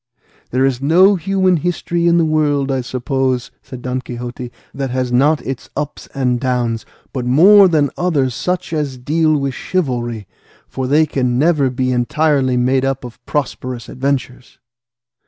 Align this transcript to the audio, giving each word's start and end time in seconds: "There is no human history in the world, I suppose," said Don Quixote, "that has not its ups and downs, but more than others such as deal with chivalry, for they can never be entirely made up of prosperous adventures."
"There 0.49 0.65
is 0.65 0.81
no 0.81 1.15
human 1.15 1.57
history 1.57 2.07
in 2.07 2.17
the 2.17 2.25
world, 2.25 2.71
I 2.71 2.81
suppose," 2.81 3.51
said 3.61 3.83
Don 3.83 4.01
Quixote, 4.01 4.51
"that 4.73 4.89
has 4.89 5.11
not 5.11 5.45
its 5.45 5.69
ups 5.75 6.07
and 6.15 6.39
downs, 6.39 6.87
but 7.13 7.23
more 7.23 7.67
than 7.67 7.91
others 7.97 8.33
such 8.33 8.73
as 8.73 8.97
deal 8.97 9.37
with 9.37 9.53
chivalry, 9.53 10.25
for 10.67 10.87
they 10.87 11.05
can 11.05 11.37
never 11.37 11.69
be 11.69 11.91
entirely 11.91 12.57
made 12.57 12.83
up 12.83 13.03
of 13.03 13.23
prosperous 13.27 13.87
adventures." 13.89 14.57